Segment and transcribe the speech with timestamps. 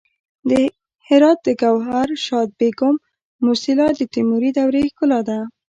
[0.49, 0.51] د
[1.07, 2.95] هرات د ګوهرشاد بیګم
[3.45, 5.39] موسیلا د تیموري دورې ښکلا ده